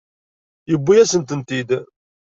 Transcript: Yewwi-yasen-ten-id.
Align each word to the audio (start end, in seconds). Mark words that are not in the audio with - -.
Yewwi-yasen-ten-id. 0.69 1.69